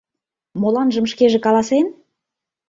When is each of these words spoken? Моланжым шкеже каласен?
Моланжым 0.61 1.05
шкеже 1.11 1.39
каласен? 1.45 1.87